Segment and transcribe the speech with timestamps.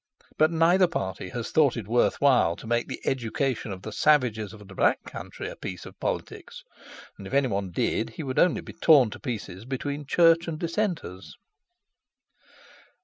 [0.39, 4.51] But neither party has thought it worth while to make the education of the savages
[4.51, 6.63] of the Black Country a piece of politics,
[7.19, 10.57] and, if any one did, he would only be torn to pieces between Church and
[10.57, 11.37] Dissenters.